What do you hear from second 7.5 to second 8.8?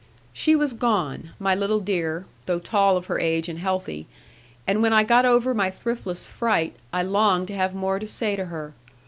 have more to say to her.